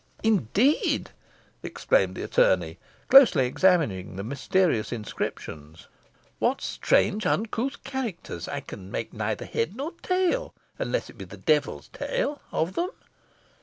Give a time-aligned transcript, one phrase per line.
[0.23, 1.11] "Indeed!"
[1.61, 5.87] exclaimed the attorney, closely examining the mysterious inscriptions.
[6.39, 8.47] "What strange, uncouth characters!
[8.47, 12.89] I can make neither head nor tail, unless it be the devil's tail, of them."